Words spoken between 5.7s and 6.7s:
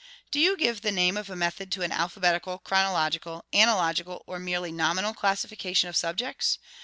of subjects?